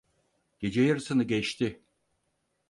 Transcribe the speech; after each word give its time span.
Gece 0.59 0.81
yarısını 0.81 1.23
geçti. 1.23 1.81